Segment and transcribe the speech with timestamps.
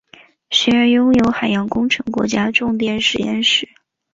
[0.49, 3.69] 学院拥有海洋工程国家重点实验室。